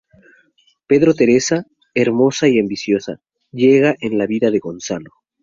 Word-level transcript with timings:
Pero 0.87 1.13
Teresa, 1.13 1.67
hermosa 1.93 2.47
y 2.47 2.57
ambiciosa, 2.59 3.19
llega 3.51 3.95
en 3.99 4.17
la 4.17 4.25
vida 4.25 4.49
de 4.49 4.57
Gonzalo. 4.57 5.11